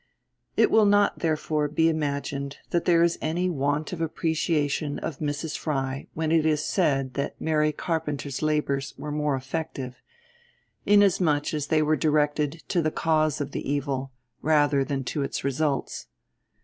It 0.57 0.71
will 0.71 0.87
not 0.87 1.19
therefore 1.19 1.67
be 1.67 1.87
imagined 1.87 2.57
that 2.71 2.85
there 2.85 3.03
is 3.03 3.19
any 3.21 3.51
want 3.51 3.93
of 3.93 4.01
appreciation 4.01 4.97
of 4.97 5.19
Mrs. 5.19 5.55
Fry 5.55 6.07
when 6.15 6.31
it 6.31 6.43
is 6.43 6.65
said 6.65 7.13
that 7.13 7.39
Mary 7.39 7.71
Carpenter's 7.71 8.41
labours 8.41 8.95
were 8.97 9.11
more 9.11 9.35
effective, 9.35 10.01
inasmuch 10.87 11.53
as 11.53 11.67
they 11.67 11.83
were 11.83 11.95
directed 11.95 12.63
to 12.69 12.81
the 12.81 12.89
cause 12.89 13.39
of 13.39 13.51
the 13.51 13.71
evil, 13.71 14.11
rather 14.41 14.83
than 14.83 15.03
to 15.03 15.21
its 15.21 15.43
results. 15.43 16.07